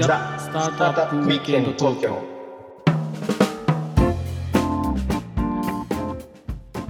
[0.00, 2.22] ザ・スタートアップウィークエンド東京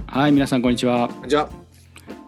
[0.07, 1.09] はい皆さんこんにちは。
[1.27, 1.49] じゃ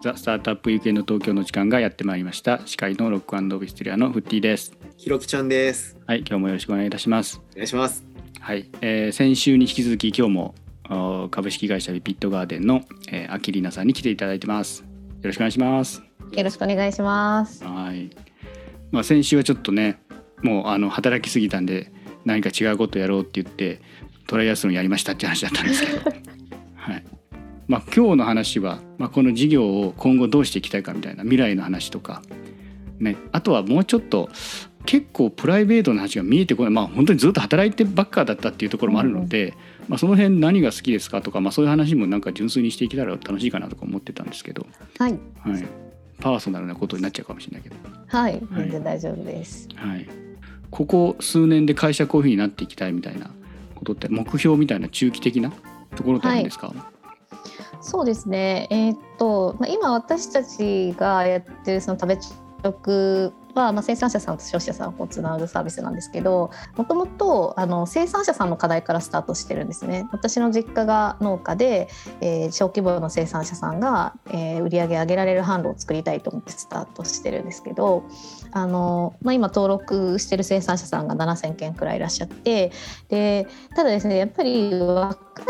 [0.02, 2.60] ザ・スタートアップウィークエンド東京の時間がやってまいりました。
[2.66, 4.76] 司会のロックオフィステリアのフッティです。
[4.98, 5.96] ひろきちゃんです。
[6.06, 7.40] はい今日もよろしくお願いいたします。
[7.52, 8.04] お願いします。
[8.40, 10.54] はい、えー先週に引き続き今日も
[10.90, 14.82] お株式会社ビピットガーデンの、えー、アキリナさんに来ていただいてます。
[14.82, 14.86] よ
[15.22, 16.02] ろしくお願いします。
[16.30, 17.64] よろしくお願いします。
[17.64, 18.10] はい。
[18.92, 20.03] まあ先週はちょっとね
[20.44, 21.90] もうあの働きすぎたんで
[22.24, 23.80] 何か違うことやろうって言って
[24.26, 26.10] トライアスロンやりましたって話だったんですけど。
[26.76, 27.04] はい。
[27.66, 32.22] まあ今日の話は、まあ、この事業を今後どうしていきたいかみたいな未来の話とか。
[33.00, 34.30] ねあとはもうちょっと
[34.86, 36.72] 結構プライベートな話が見えてこない。
[36.72, 39.54] まあ本当にずっと働いてばっかだったっていうところもあるので、
[39.88, 44.66] まあ、その辺何が好きですかとか、まあ、そういう話もなんか純粋にしていけたら楽しいかなとか思ってたんですけど、
[44.98, 45.64] はい、はい、
[46.20, 49.68] パーソナルなことになっちゃうかもしれないけど、はい、全然大丈夫です。
[49.74, 50.06] はい、
[50.74, 53.30] ここ数年で会社こういうふうになっていきたいみたいな
[53.76, 55.52] ことって目標みたいな中期的な
[55.94, 56.74] ところってあるんですか、
[57.80, 58.66] そうですね。
[58.70, 62.18] えーっと、まあ、今私たちがやってるその食べ
[62.64, 70.08] 直は、まあ、生産者さんと消費者さんをつなぐサービスなんですけどもともとあの生産者さんの課題からスタートしてるんですね。
[70.12, 71.88] 私の実家が農家で、
[72.20, 78.04] えー小規模の生産者さんが、えー売り上げ上げられる販路を作りたいと思ってスタートしてるんですけど
[78.52, 82.72] あの、まあ、今登録してる生産者さんが7,000件くらいいらっしゃって
[83.08, 84.70] でただですねやっぱり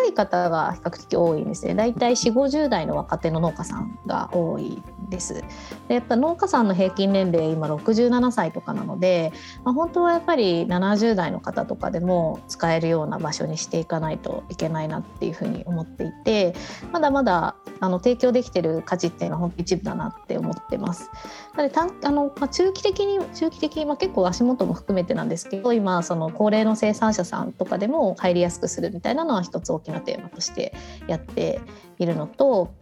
[0.08, 5.44] い方が比較的多いんですね大体4 5 0代の若手の農家さんが多いです。
[5.88, 9.32] でやっぱ農家さんの平均年齢今67歳とかなので、
[9.64, 16.54] まあ、本当はやっぱり70代の方とかでも使えるような場所にしていかないといけないなっていうふうに思っていて
[16.92, 21.10] まだまだあの提供できてる価値っていうのは本当一部だなって思ってます。
[21.54, 30.74] なので短あの、まあ、中期的に中期的に、まあ、結構足元も含めてなんですけど今その高齢の生産者さんとかでも入りやすくするみたいなのは一つ大きなテーマとして
[31.06, 31.60] やって
[31.98, 32.74] いるのと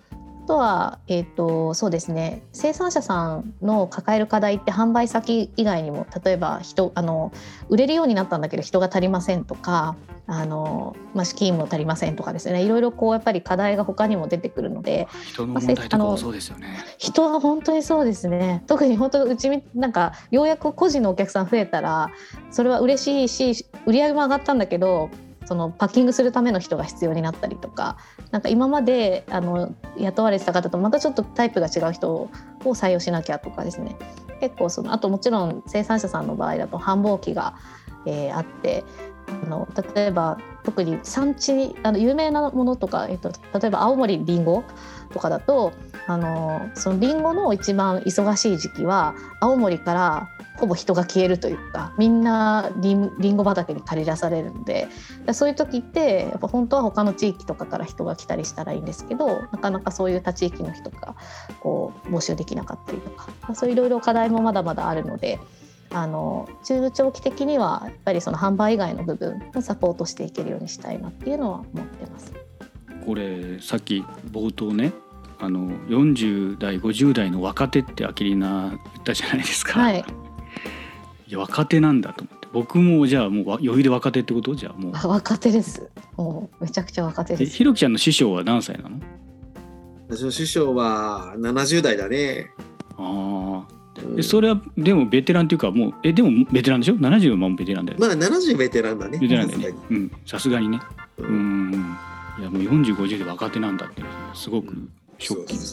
[0.45, 7.33] あとは、えー、とそうですね生産者さんの抱える課題って販売先以外にも例えば人あの
[7.69, 9.95] 売れるようになったんだけど人が足りませんとか
[10.27, 16.77] あの、まあ、資金も足りませんとかですねいろいろこうやっぱり課題が他にも出てくるので人の問題とかもそうですよね。
[16.99, 22.11] 人は本当にそうですね特に本当うちみなんかようやく個人のお客さん増えたら
[22.51, 25.09] それは嬉しいし売り上げも上がったんだけど
[25.45, 27.97] そのパッキングするための人が必要になったりとか
[28.31, 32.31] なんか今まであの雇われてた方とまたちょっとタイプが違う人を
[32.65, 33.97] 採用しなきゃとかですね。
[34.41, 37.55] 結構そのあともちろん生産者さんの場合だと繁忙期が、
[38.07, 38.85] えーあって
[39.43, 44.65] あの例えば特に産地あの有名なものとか、えっと、例えば青森りんご
[45.13, 45.73] とかだと
[46.07, 54.89] あのそのりんごの一番忙しい時期は青森からほぼ人が消えるというかみんなりんご畑に借り出されるので
[55.33, 61.17] そういう時ってやっぱ本当は他の地域とかから人が来たりしたらいいんですけどなかなかそういう他地域の人が
[61.61, 65.41] こう募集できなかったりとかそういういろいろ課題もまだまだあるので。
[65.95, 72.33] あの中長期的にはやっぱりその販売以外の部分をサポートしていけるようにしたいなっていうのは思ってます。
[73.05, 74.93] これさっき冒頭ね
[75.39, 80.05] あの40代50代の若手ってアキリナ言ったじゃないですか、はい、
[81.27, 85.91] いや若手なんだと思って僕もじゃあもうわ余裕で若手ってことじゃあもうあ若手です。
[86.17, 87.57] もうめちゃくちゃ若手えです。
[87.57, 89.01] ひろきちゃんの師匠は何歳なの？
[90.09, 92.51] 私の師匠は70代だね。
[92.97, 93.32] ああうん
[94.17, 99.19] でそれはでもベテランっていうかもうえでもベテランでしょ？70はもうベテランだよ、まあ70ベテランだね。
[99.19, 99.67] ベテランだよね。
[99.67, 99.97] さすがに。
[99.97, 100.13] うん。
[100.27, 100.81] さすがにね。
[101.19, 101.99] ううんん
[102.39, 104.03] いやもう4050で若手なんだって
[104.35, 104.75] すごく
[105.19, 105.65] ショッキング。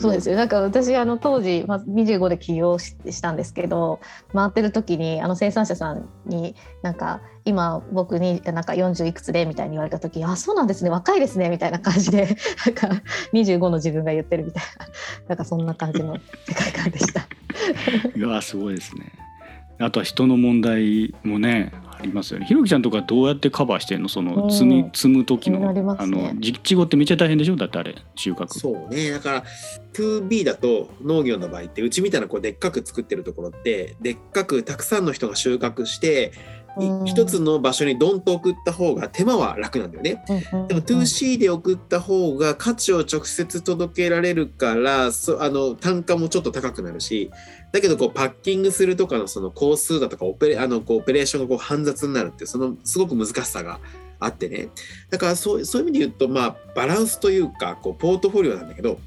[0.00, 0.30] そうです。
[0.30, 0.36] よ。
[0.36, 4.00] なんか私あの当時、まあ、25で起業ししたんですけど
[4.32, 10.90] 回ってる時にあの生産者さんになんか今僕になんか40いくつでみたいに言われた時あそうなんですね。
[10.90, 11.48] 若いですね。
[11.50, 12.36] みたいな感じで
[12.66, 13.02] なんか
[13.32, 17.26] 25の自分が言ってるみたいななんかそんな感じの世界観でした。
[18.16, 19.12] いやすごいですね。
[19.78, 22.46] あとは人の問題もねありますよね。
[22.46, 24.08] ひろきちゃんとかどうやってカバーしてんの？
[24.08, 25.82] その積みうん積む時の、ね。
[25.98, 27.56] あの実地後ってめっちゃ大変でしょ？
[27.56, 28.46] だってあれ収穫。
[28.58, 29.10] そうね。
[29.10, 29.44] だから
[29.94, 36.32] 2B だと農業の場合ってうちみたいなこうでっかく作ってるところってでっかくたくさんの人が収穫して
[37.04, 40.24] 一つの場所にドンと送った方が手間は楽なんだよね。
[40.68, 47.30] でも 2C で送った方が価値を直接届けられるからそあの単価もちょっと高くなるし
[47.72, 53.80] だけどこうパッキングするとかのその工数だとかオペレあのこうオペレーションがこう煩雑になるってそのすごく難しさが
[54.18, 54.68] あってね。
[55.10, 58.98] だからそうそういう意味で言うとまあバランスというかこうポートフォリオなんだけど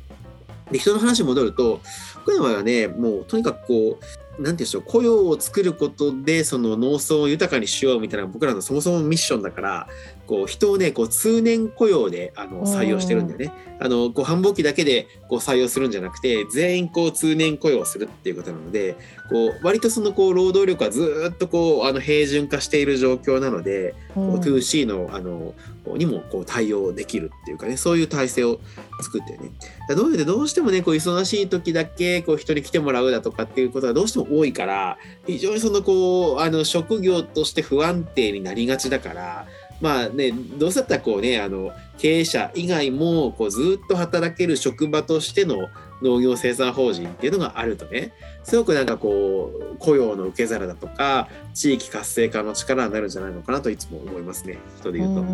[0.71, 1.81] で人の話に戻ると
[2.25, 4.05] 僕の場合はねもうとにかくこう
[4.39, 9.87] なんでしょう雇用を作ることでその農村を豊かにしようみたいな僕らのそもそもミッションだから
[10.25, 13.51] こう人をねこう通年雇用であの採用してるんだよね。
[13.79, 18.95] あのこう繁忙期だけでこう採用するんじゃなくて全員こう通年雇用するっていうことなので
[19.29, 25.53] こう割とそのこう労働力はずっとこうあの平準化している状況なので、うん、2C のあの
[25.97, 28.59] にもこう対応できるっていうかねそういう体制を
[29.01, 29.51] 作ってね。
[29.95, 39.47] どうでどうしてもねこう忙しい時だけこう人に来てもらうだとかっていうことがどうしても多いから非常にそのこうあの職業として不安定になりがちだから
[39.81, 45.69] まあねどうせだったらこうねあの経営者以外もこうずっと働ける職場としての
[46.01, 48.13] 農業生産法人っていうのがあるとね
[48.43, 55.25] すごくなんかこう雇用の受け皿だとか地域活性化の力になるんじゃないのかなといつも思いますね人で言うと。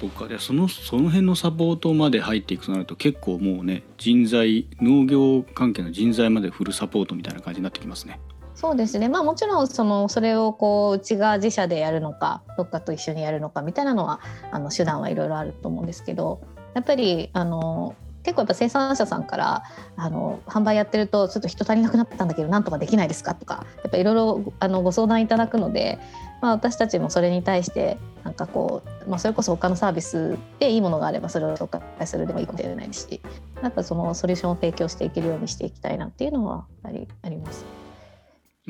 [0.00, 8.18] そっかでそのその辺のサポートまで入っていくとなると結構もうね人材農業関係の人材までフルサポートみたいな感じになってきますね。
[8.54, 14.20] そうですねまあもちろんそのそれをこううちが自社でやるのかどっかと一緒にやるのかみたいなのは
[14.52, 16.40] あの手段はいろいろあると思うんですけど
[16.74, 19.64] やっぱりあの結構やっぱ生産者さんから
[19.96, 25.98] あの販売やってるとちょっと人足りなくなったんだけどなんとかできないですかとかやっぱいろいろご相談いただくので、
[26.40, 33.20] まあ、私たちもそれに対してなんかこう、まあ、それこそ他のサービスでいいものがあればそれを紹介するでもいいかもしれないし
[33.60, 37.83] なんかそのソリューションを提供していけるようにしていきたいなっていうのはやっぱりあります。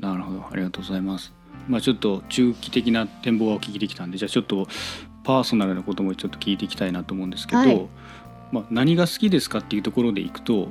[0.07, 0.47] なるほど。
[0.51, 1.33] ありがとうございます。
[1.69, 4.67] まあ、ちょっと中期的な展望がお聞きできたんでじゃあちょっと
[5.23, 7.89] パーソナルなこともちょっと聞いていきたいなと思うんですけど、はい、
[8.53, 10.69] まあ、何が好きですかっていうところでいくと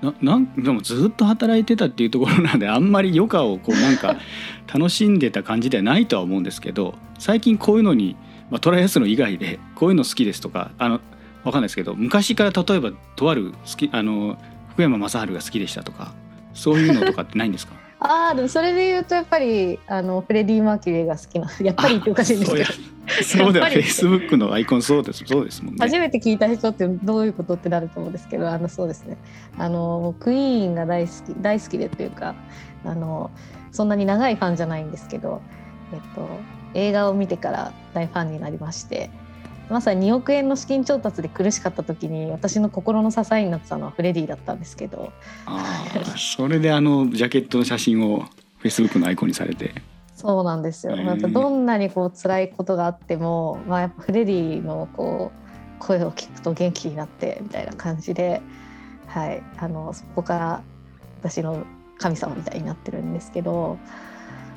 [0.00, 4.16] ななんでもずっと働いてたっていうところなんであんまり余暇をこうなんか
[4.72, 8.16] 楽しんでた感じではないとは思うんですけど最近こういうのに、
[8.50, 11.00] まあ、トライアスロン以外でこういうの好きですとかあの
[11.44, 14.36] わかんないですけど昔から例えばとある好きあの
[14.70, 16.12] 福山雅治が好きでしたとか
[16.52, 17.81] そういうのとかってないんですか？
[18.04, 22.64] ああでもそれで言うとやっぱりあのフレディ・マーキュリーが好きな やっぱりっておかしいんですけど
[23.22, 25.24] そうフェイスブックのアイコンそうです。
[25.24, 25.78] そうですもんね。
[25.80, 29.16] 初めて聞いた人ってどういうことってなると思うんですけどあのそうですね。
[29.56, 32.34] あのクイーンが大好き大好きでというか
[32.84, 33.30] あの
[33.70, 35.40] そんなに長いファンじゃないんですけど、
[35.92, 36.28] えっと、
[36.74, 39.10] 映画を見てから大ファンになりまして
[39.72, 45.12] まさに2億円の資金調達で苦しかった時に私の心の支えになってたのはフレディだったんですけど。
[45.46, 45.84] あ
[46.16, 48.20] それであのジャケットの写真を
[48.58, 49.72] フェイスブックのアイコンにされて。
[50.14, 58.40] そうなんですよ、やっぱどんなにこう辛いことがあっても、まあ、やっぱフレディのこう声を聞くと元気になってみたいな感じで、
[59.08, 60.62] はい、あのそこから
[61.20, 61.64] 私の
[61.98, 63.78] 神様みたいになってるんですけど。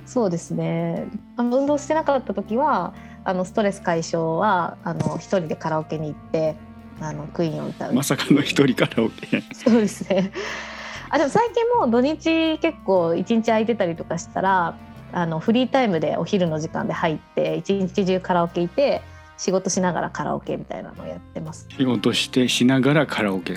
[0.05, 1.07] そうですね。
[1.35, 2.93] あの運動してなかった時は
[3.25, 6.55] あのストレス解消はあの一人でカラオケに行って
[7.01, 7.93] あのクイーンを歌う。
[7.93, 9.43] まさかの一人カラオケ。
[9.53, 10.31] そうですね。
[11.09, 14.77] あでも最近も土日結構一日空いてたりとかしたら
[15.11, 19.01] あのフリータイムでお昼の時間で入って一日中カラオケいて
[19.37, 21.67] 仕事しながらカラオケみたいなのをやってます。
[21.69, 23.55] 仕事してしながらカラオケ。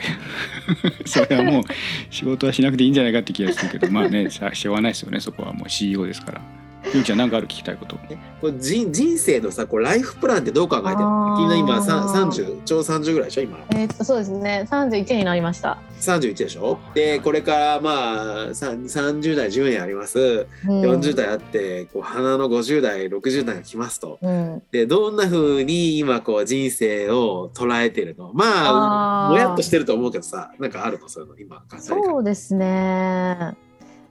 [1.05, 1.63] それはもう
[2.11, 5.53] 仕事はしなくていいんじゃないかって気がするけどまあねしょうがないですよねそこは。
[5.53, 6.58] もう CEO ですから。
[6.95, 7.97] ゆうちゃん何かある聞きたいこと。
[8.41, 11.37] これ人人生のさこうライフプランってどう考えてるの？
[11.37, 13.59] 君今30ちょうど30ぐらいでしょ今。
[13.71, 14.67] えー、っとそうですね。
[14.71, 15.79] 31になりました。
[16.01, 16.79] 31でしょ？
[16.95, 28.33] でこれからまあ30代10年あります、うん、40代あってこう花の50代60代が来ますと、うん、でどんなふうに今こう人生を捉えてるの？
[28.33, 31.09] まあもやっとしてると思うけどさなんかあるの？
[31.09, 33.57] そういうの今そうですね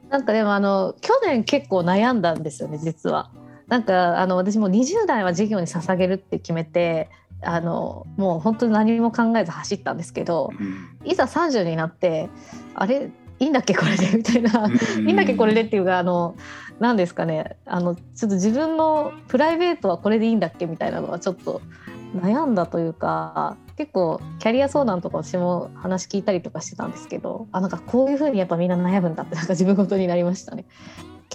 [0.10, 3.30] なんかでもあの去年結構悩んだんですよね実は。
[3.68, 7.10] なんかあの私も20代は授業に捧げるって決めて
[7.42, 10.52] あのもう本当に何も考えず走ったんですけど、
[11.04, 12.30] いざ30になって
[12.76, 13.12] あれ？
[13.40, 14.18] いいんだっけこれで？
[14.18, 16.36] みたいな、いいんだっけこれでっていうかあの
[16.80, 17.58] 何ですかね。
[17.66, 21.62] あのちょっと自分のプライベートはこれでいいんだっけみたいなのはちょっと
[22.16, 30.66] 悩んだというか結構キャリア相談とか私も話聞いたりとかしてたんですけどあなんかこういうふうにやっぱみんな悩むんだって なんか自分ごとになりましたね。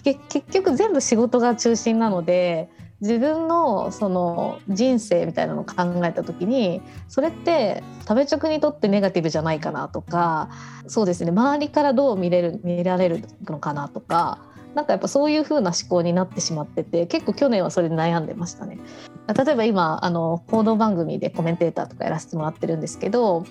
[0.03, 2.71] 結局全部仕事が中心なので
[3.03, 10.51] 自分のその人生みたいなのを考えた時にそれって食べ直にとってネガティブじゃないかなとか
[10.89, 14.39] そうですね周りからどう見れる見られるのかなとか
[14.75, 18.79] なんかやっぱそういう風な思考になってしまってて結構去年はそれで悩んでましたね。
[19.27, 23.45] 例えば今あの報道番組でコメンテーターとかやらせてもらってるんですけど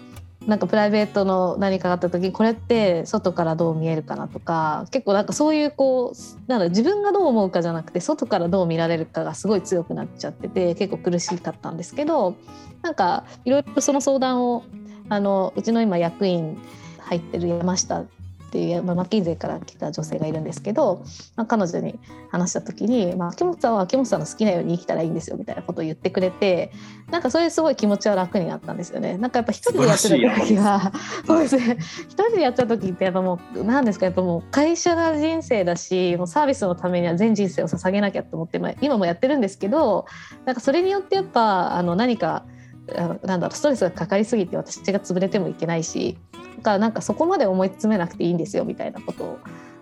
[0.47, 12.35] なんかプライベートの何かがあった時にこれって外からどう見えるかなとか結構なんかそういうこうなんだ自分がどう思うかじゃなくて外からどう見られるかがすごい強くなっちゃってて結構苦しかったんですけど
[12.81, 14.63] なんかいろいろその相談を
[15.09, 16.57] あのうちの今役員
[16.99, 18.05] 入ってる山下
[18.51, 21.05] っていう、まあ、マッキンゼーから来た女性がいるんですけど、
[21.37, 21.97] まあ、彼女に
[22.31, 26.73] 話した時に、まあ、秋元さんは秋元さんの好きなように生きたらいいんですよみたいなことを言ってくれて
[27.09, 29.17] なんかそれすごい気持ちは楽になったんですよね。
[29.17, 30.91] なんかやっぱ一人でやってた時は
[31.25, 31.77] そうですね
[32.09, 40.05] 一人でやっちゃう時ってやっぱもう何ですかやっぱもう会社が人生だしもうサービスのためには全人生を捧げなきゃと思って、まあ、今もやってるんですけど
[40.43, 42.43] なんかそれによってやっぱあの何か
[43.23, 46.17] なんだろうストレスがかかりすぎて私が潰れてもいけないし
[46.57, 49.39] だからなんかそこまで思い詰めなくていいんですよみたいなことを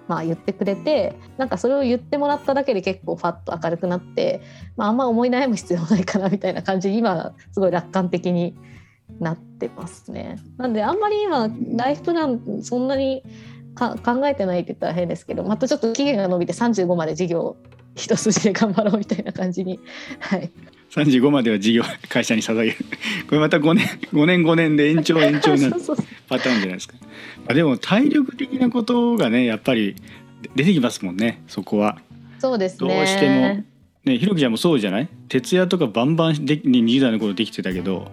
[0.08, 4.42] まあ言ってくれてなんかそれを言ってもらっただけで結構ファッと明るくなって、
[4.76, 8.58] まあ、あんま思い悩む必要ないかなみたいな感じで今すごい楽観的に
[9.20, 10.38] なってますね。
[10.58, 13.24] なんであんまり今ライフプランそんなに
[13.76, 17.58] か考えてないって言ったら変ですけどまたちょっと期限が伸びて35まで事業
[17.96, 19.80] 一筋で頑張ろうみたいな感じに、
[20.20, 20.52] はい、
[20.92, 22.76] 35までは事業会社に捧げる。
[23.30, 25.76] これまた5年5年5年で延長延長になる
[26.28, 26.96] パターンじゃないですか。
[27.48, 29.96] あでも体力的なことがねやっぱり
[30.56, 31.98] 出てきますもんねそこは。
[32.40, 32.96] そうですね。
[32.96, 33.64] どうしても。
[34.06, 35.08] ねひろきちゃんもそうじゃない？
[35.28, 38.10] 徹夜とかバンバンで、ね、20代の頃できてたけど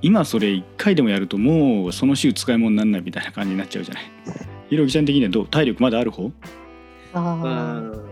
[0.00, 4.04] 今それ1回でもやるともうその週使い物にならないみたいな感じになっちゃうじゃない？
[4.70, 5.46] ひろきちゃん的にはどう？
[5.48, 6.30] 体力まだある方？
[7.14, 8.07] ああ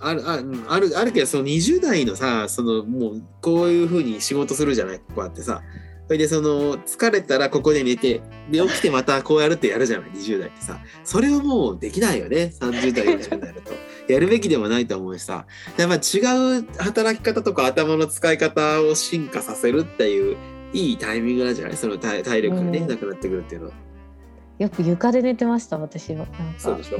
[0.00, 5.62] あるああるあるけどその20代のさそのもうこういうふうに仕事するじゃないこうやってさ
[6.06, 10.78] それでその疲れたらここで寝てで起きてまたこうやるってやるじゃない20代ってさ。
[11.02, 13.72] それはもうできないよね30代40代だと。
[14.12, 15.46] やるべきではないと思うしさ。
[15.76, 16.20] やっぱ違
[16.60, 20.36] う働き方とか頭の使い方を進化させるっていう
[20.72, 21.76] いいタイミングなんじゃない？
[21.76, 23.72] その体体力がね、うん、なくなってくるっていうのは。
[24.60, 26.26] よく床で寝てました私は。
[26.56, 26.98] そうでしょ？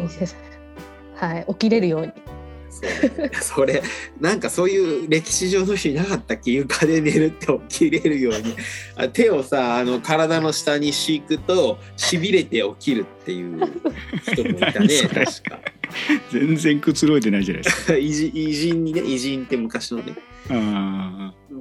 [1.15, 2.13] はい起きれるように。
[3.41, 3.83] それ
[4.21, 8.57] なんかそういう歴史上の人いなかったっけ床で寝るって起きれるように。
[9.13, 13.61] 手をさあの体の下に敷くとしびれて起きるっていう
[14.23, 15.61] 人もいたね 確か
[16.31, 17.95] 全然くつろいでないじゃないですか。
[17.97, 20.15] 偉人にね偉人って昔のね。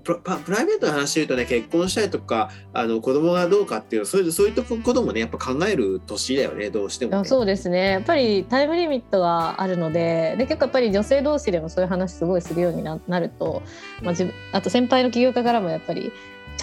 [0.04, 7.92] ププライベートの話で言うとね結婚したりとかあの子供がどうかっていうそういうそういうこともねやっぱ考える年だよねどうしても、ね、そうですね。
[7.92, 13.64] やっぱりタイムリミットがあるのでで結構やっぱり女性同士でもそういう話すごいするようにななると、
[14.04, 16.12] まあ、自分あと先輩の起業家からもやっぱり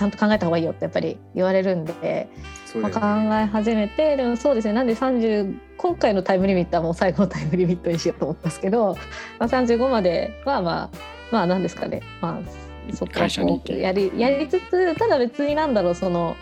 [0.02, 2.28] ちゃんと考えた方がいいよってやっぱり言われるんで、
[2.74, 4.74] まあ、考え始めてでもそうですね。
[4.74, 8.96] なんで30今回のタイムリミットはもう最後のタイムリミットにしようと思ったんですけど、
[9.38, 10.90] まあ、35まではまあ
[11.30, 12.02] まあ何ですかね。
[12.20, 16.34] まあそこをやりやりつつただ別になんだろうその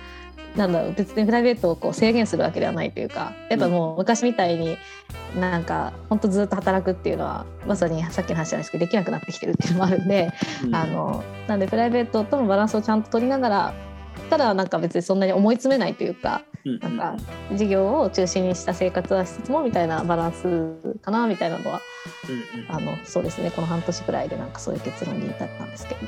[0.57, 4.77] なんだろう別にプライベートをこう制限するわけではないというかやっぱもう昔みたいに
[5.39, 10.33] なんか本当ずっと働くっていうのはまさにさっきの話じゃないですけどできなくなってきてるっていうのもあるんで、
[10.65, 13.75] うん、あのなんでプライベートとのバランスをちゃんと取りながら
[14.29, 17.17] ただなんか別にそんなに思い詰めないというか、うん、なんか
[17.55, 21.81] 事業を中心にした生活はしつつもみたいなバランスかなみたいなのは、
[22.29, 26.01] うんうん、あのそうですねこの半年くらいでなんかそういう結論に至ったんですけど。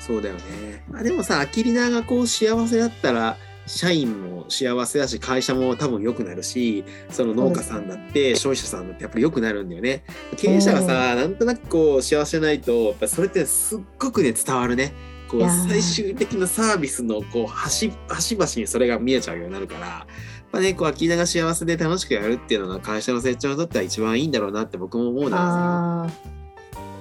[0.00, 10.04] そうだよね、まあ、でもさアキリナがこう幸せだったら社員も幸せだし会社も多分良くなるしその農家さんだって消費者さんだってやっぱり良くなるんだよね。
[10.36, 14.92] 経営者がさなんとなくこう幸せないとやっぱそれってすっごくね伝わるね。
[15.28, 20.06] こう最終的なサービスのこう端端々にそれが見えちゃうようになるから、やっ
[20.52, 26.34] ぱね、こう、秋田が幸せで楽しくやるっていうのが会社の成長にとっては一番いいんだろうなって僕も思うんですけど。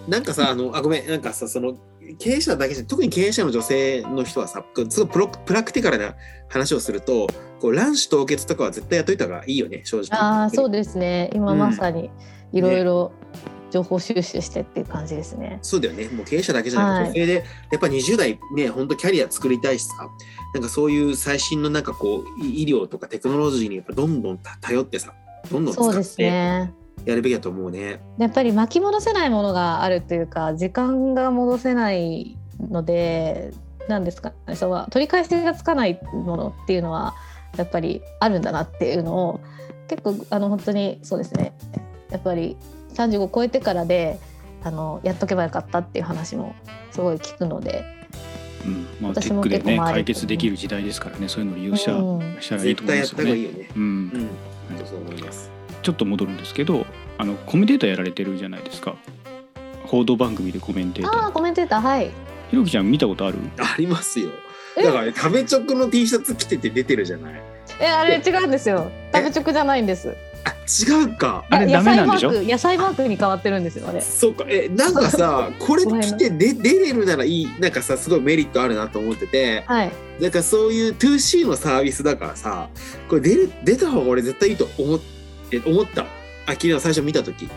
[0.08, 1.76] なんかさ、あの、あ、ごめん、なんかさ、その、
[2.20, 6.16] 経営者だけじゃ特に経営者の女性の人はさ、すごいプロプラクティカルな
[6.50, 7.28] 話をすると、
[7.60, 10.20] こう卵子凍結とかは絶対やっといた方がいいよね、正直。
[10.20, 11.30] ああ、そうですね。
[11.34, 12.10] 今まさに
[12.52, 13.12] いろいろ、
[13.72, 15.58] 情報収集してっていう感じですね。
[15.64, 16.08] そうだよね。
[16.10, 19.94] もう経営者だけじゃなくて、女性でやっぱ20代ね、本当キャリア作りたいしさ、
[20.54, 25.16] なんかそういう最新のなんかこう医療とかテクノロジーにやっぱどんどん頼ってさ、
[25.52, 26.70] どんどん使って
[27.06, 28.00] やるべきだと思うね。
[28.18, 33.52] やっぱり巻き戻せないものがあるというか、時間が戻せないので、
[33.88, 37.16] なんですかね、その取り返しがつかないものっていうのは
[37.58, 39.42] やっぱりあるんだなっていうのを
[39.88, 41.54] 結構あの本当にそうですね。
[42.10, 42.56] やっぱり
[42.94, 44.20] 35超えてからで
[44.64, 46.56] あのやっとけばよかったっていう話も
[46.92, 47.84] すごい聞くので。
[48.66, 48.88] うん。
[49.02, 51.28] まあ、私もテックでね解決できる時代ですからね。
[51.28, 53.36] そういうのを利用した,、したらいいと思いますよね。
[53.36, 53.70] いいよね。
[53.76, 54.30] うん、うん。
[54.86, 56.86] そう思いますちょっと戻るんですけど
[57.18, 58.96] あのコメンテーターやられてるじゃないですか。
[59.86, 61.28] 報道番組でコメンテーター。
[61.28, 62.10] あコメンテーターはい。
[62.50, 63.38] ひろきちゃん見たことある？
[63.60, 64.32] ありますよ。
[64.76, 67.42] だから、ね、食べチョクの T シャツ着てて出てるじゃない？
[67.80, 68.90] えあれ違うんですよ。
[69.14, 70.16] 食べチョクじゃないんです。
[70.88, 71.46] 違うか。
[71.50, 72.32] あれダメなんでしょ？
[72.32, 74.02] 野菜マークに変わってるんですよあれ。
[74.02, 74.46] そうか。
[74.48, 82.70] えなんかさこれ着てで出れるならいいなんかさすごいメリットあるなと思ってて、はい、なんかそういう 2C のサービスだからさ
[83.10, 85.13] これ出る出た方が俺絶対いいと思って
[85.60, 86.04] って思った？
[86.04, 86.08] あ
[86.48, 87.50] 昨日最初見た時。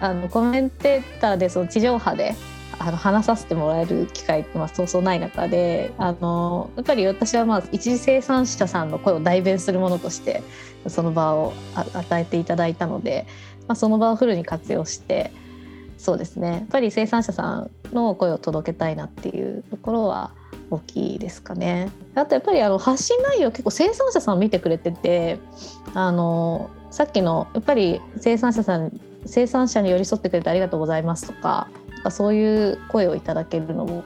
[0.00, 2.34] あのコメンテーターでその地上波で
[2.78, 10.42] あの話させてもらえる機会ってまあそうそうない中であのやっぱり私はまあ一次生産者さんの声を代弁するものとして
[10.86, 13.26] その場を与えていただいたので、
[13.66, 15.32] まあ、その場をフルに活用して
[15.96, 16.50] そうですね。
[16.50, 20.32] やっぱり生産者さんの声を届けたいなっていうところは
[20.70, 21.90] 大きいですかね。
[22.14, 25.38] あとやっぱりあの発信内容結構生産者さん見てくれてて
[25.94, 31.68] あのさっきのやっぱり生産者さん生産者に寄り添ってくれてありがとうございますとか
[32.10, 34.04] そういう声をいただけるのも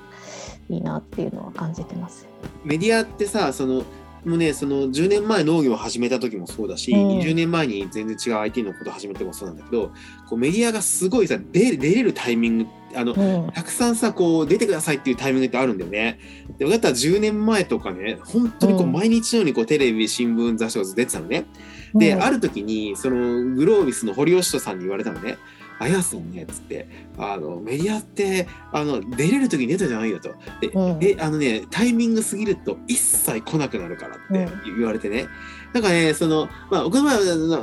[0.70, 2.26] いいなっていうのは感じてます。
[2.64, 3.82] メディアってさその
[4.24, 9.92] もうねその10年前農業を始めた時もそうだし、うん、20年前に全然違う IT のことを始めてもそうなんだけど
[10.28, 16.18] こうメディアがすごいさ出出れるタイミングあの、うん、たくさんさこう出てくださいっていうタイミングってあるんだよね。
[16.58, 21.46] で分かったら10年前とかね本当にこう毎日のようにこうテレビ新聞雑誌が出てたのね。
[21.94, 25.38] で、ある時にそのグロービスの堀吉人さんに言われたのね。
[25.80, 26.86] あやすんね」っつって
[27.18, 30.28] あのメディアってあの出れる時に出たじゃないよと。
[30.60, 35.26] で、うん、えあのねタイミング過ぎると一切来なくなるからって言われてね、
[35.74, 37.04] うん、なんかねそのまあ僕は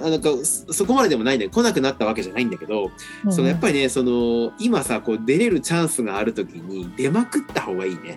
[0.09, 2.91] なんかそこまででもないんで来なくなったわけじゃないんだけど、
[3.23, 8.15] うん、そのやっぱりねその今さこう出れるチャンスがある時に出まくった方がいいね。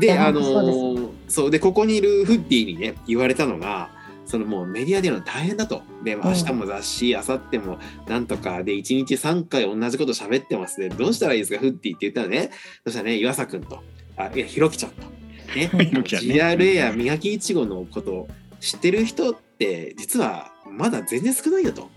[0.00, 1.50] であのそう。
[1.50, 3.90] でここにいるフッディにね言われたのが
[4.26, 5.82] そのもうメディアでの大変だと。
[6.04, 10.88] で、明日も雑誌、明後日もなんとかで、1日3回同じこと喋ってますね。
[10.88, 12.50] どうしたらいいですか、フッティって言ったらね、
[12.84, 13.82] そしたらね、岩佐君と、
[14.16, 15.16] あ、いや、ひろきちゃんと。
[15.54, 18.28] ね、GRA や磨きいちごのことを
[18.60, 21.88] 知ってる人って実はまだ全然少ないよと。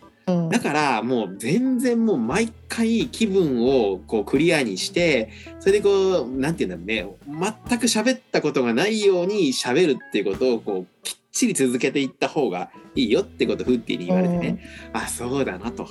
[0.52, 15.88] だからもう全然もう毎回気分をこうクリアにしてそれでこう何て言うんだろうね全く喋ったことがないように喋るっていうことをこうきっちり続けていった方がいいよってことをフッティに言われてね、うん、あそうだなと。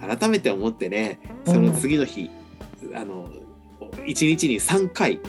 [0.00, 2.30] 改めて思ってねその次の日、
[2.84, 3.28] うん、あの
[4.06, 5.20] 1日に3回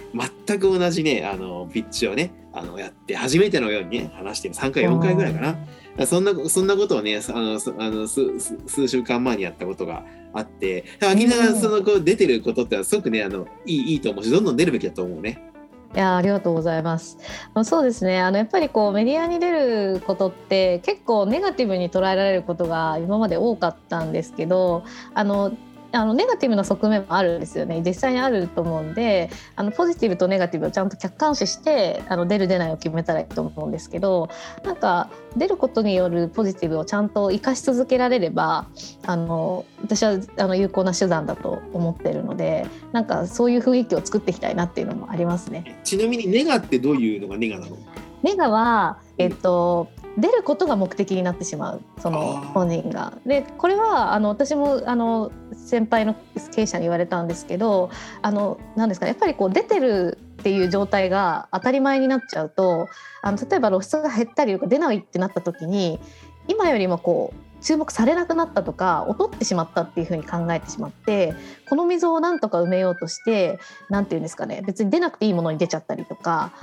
[0.47, 6.05] 全く同じねあのピッチをねあのやって初めてのようにね話して3回4回ぐらいかな。
[6.05, 15.48] そんなそんなことをねあのあの数週間前にやったことがあって秋永がそのこう出てることってすごくねあのいいいいと思うしどんどん出るべきだと思うね。
[15.95, 17.17] いやありがとうございます。
[17.63, 18.19] そうですね。
[18.19, 19.51] あのやっぱりこうメディアに出
[19.95, 25.51] ることって結構ネガティブに捉えられることが今まで多かったんですけど、あの
[25.91, 34.29] あのネガティブな側面もあるんですよね実際にあると思うんであのポジティブとネガティブをちゃんと客観視してあの出る出ないを決めたらいいと思うんですけど
[34.63, 38.67] なんか出ることによるポジティブをちゃんと生かし続けられれば
[39.05, 45.79] あの私はあの有効な手段だと思ってるのでなんかそういう雰囲気を作っていきたいなっていうのもありますね。
[45.83, 47.77] ちなみにネガってどういうのがネガなの？
[48.23, 53.13] ネガは、えっと、出ることが目的になってしまうその本人が。
[53.25, 56.15] でこれはあの私もあの先輩の
[56.53, 57.89] 経営者に言われたんですけど
[58.21, 62.87] あのなんですかやっぱりこう出てるっていう状態が当たり前になっちゃうと
[63.21, 65.99] あの例えば露出が減ったりとか出ないってなった時に
[66.47, 71.33] 今よりもこう注目されなくなったとか劣ってしまったっていうふうに考えてしまって
[71.69, 76.53] この溝をなんとか埋めようとして何て言うんですかね別に出なくていいものに出ちゃったりとか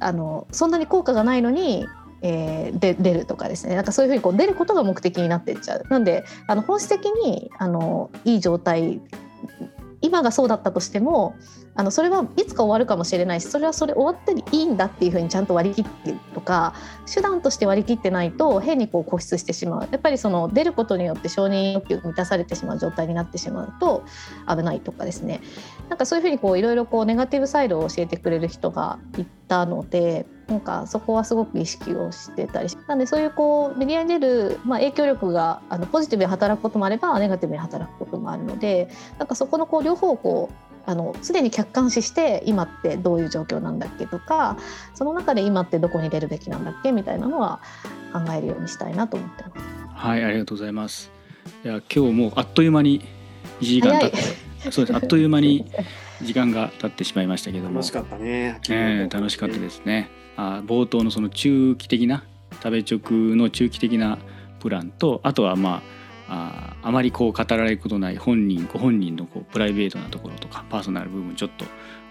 [0.00, 1.86] あのそんなに効果がないのに
[2.24, 3.74] えー、で出るとかですね。
[3.74, 5.84] なんかそういうふうにこう出ることが目的になっていっちゃう。
[5.88, 9.00] なんであの本質的にあのいい状態
[10.02, 11.36] 今がそうだったとしても
[11.74, 16.74] あのそれはいつか終わるかもしれないしそれはそれ終わっていいんだっていうふうにちゃんと割り切ってとか
[17.12, 19.88] 手段として割り切ってないと変にこう固執してしまう。
[19.90, 24.04] やっぱりその出ることによって承認欲求が満たされてしまう状態になってしまうと
[24.48, 25.40] 危ないとかですね。
[25.88, 44.56] なんかそういうふうにいろいろネガティブサイドを教えてくれる人がいたのでなんかそこはすごく意識をしてたりなんでそういうこうメディアに出る、まあ、影響力があのポジティブに働くこともあればネガティブに働くこともあるのでなんかそこのこう両方こうあの常に客観視して今ってどういう状況なんだっけとか
[44.94, 47.60] その中で今ってどこに出るべきなんだっけみたいなのは
[48.12, 49.82] 考えるようにしたいなと思ってます。
[49.94, 51.10] はいありがとうございます。
[51.64, 53.00] いや今日もうあっという間に
[53.60, 54.16] 1時間経って
[54.70, 55.70] そうですあっという間に
[56.22, 58.60] 時間が経ってしまいましたけども楽しかったね。
[58.68, 60.10] えー、楽しかったですね。
[60.36, 62.24] あ冒頭のその中期的な
[62.62, 64.18] 食べ直の中期的な
[64.60, 65.82] プランとあとはま
[66.28, 71.64] ああまりこう語られることない本人ご本人のこうプライベートなところとかパーソナル部分ちょっと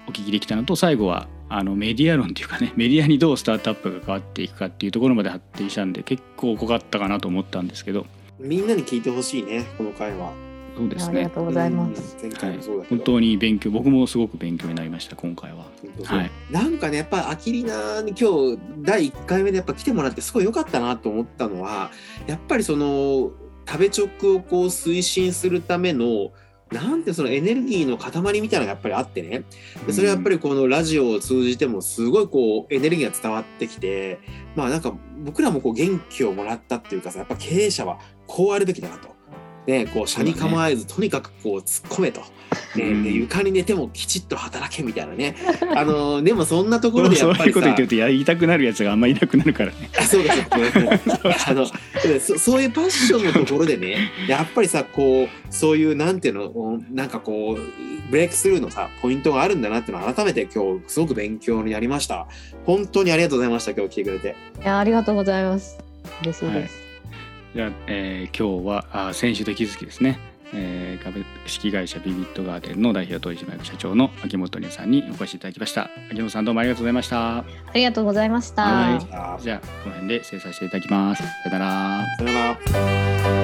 [0.08, 8.06] お聞きできたのと最後はあのメディア論っていうかね メディアにどうスタートアップが変わっていくかっていうところまで発展したんで結構濃かったかなと思ったんですけど。
[8.40, 10.51] みんなに聞いてほしいねこの回は。
[10.82, 11.18] そうですね。
[11.18, 12.18] ありがとうございます。
[12.24, 12.32] うん。
[12.32, 15.66] 前はい回もそうだけど、本当に勉強僕もすごく勉強になりました今回は。
[16.04, 16.32] はい。
[16.50, 21.92] なんかねやっぱアキリナに今日第1回目でやっぱ来てもらってすごい良かったなと思ったのは
[22.28, 23.32] やっぱりその
[23.68, 26.32] 食べ直をこう推進するための
[26.72, 29.44] なんてそのエネルギーの塊みたいなのがやっぱりあってね。
[29.86, 34.20] でそれはやっぱりこのラジオを通じてもすごいこうエネルギーが伝わってきて
[34.56, 39.21] まあなんか僕らもこう元気をもらったっていうかさやっぱ経営者はこうあるべきだなと。
[39.68, 42.22] ね、こう車に構えず、とにかくこう突っ込めと、
[42.76, 43.04] ねうん。
[43.04, 45.36] で床に寝てもきちっと働けみたいなね。
[45.76, 49.90] あのでもそんなところでやそうっぱりさいうこと言ってるとやりたくなるやつがあんまりいなくなるからね。
[49.98, 50.44] あそうだそう
[50.84, 51.68] だあの
[52.04, 62.28] でそそういうパッションのところでねやっぱりさこうそういうなんていうのなんかこうブレイクスルーのさポイントがあるんだなっていうのを改めて今日すごく勉強になりました。
[62.66, 64.36] 本当にありがとうございました今日来てくれて。
[64.62, 65.78] いやありがとうございます。
[66.24, 66.81] 嬉しいです。
[67.56, 70.20] じゃあ、えー今日はあ先週と引き続きですね、
[70.54, 75.90] えー株式会社ビビットガーデンの代表取締役社長の秋元里さんにお越しいただきました。
[76.12, 77.38] 秋元さんどうもありがとうございました。
[77.40, 78.64] ありがとうございました。
[78.64, 79.08] はい。
[79.12, 81.24] あじゃあこの辺で制作していただきます。
[81.24, 82.06] さよなら。
[82.18, 83.41] さよなら